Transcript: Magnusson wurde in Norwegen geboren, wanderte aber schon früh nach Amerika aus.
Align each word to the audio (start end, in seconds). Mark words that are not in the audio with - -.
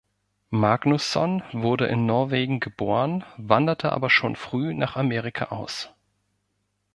Magnusson 0.49 1.43
wurde 1.51 1.85
in 1.85 2.07
Norwegen 2.07 2.59
geboren, 2.59 3.23
wanderte 3.37 3.91
aber 3.91 4.09
schon 4.09 4.35
früh 4.35 4.73
nach 4.73 4.95
Amerika 4.95 5.49
aus. 5.51 5.91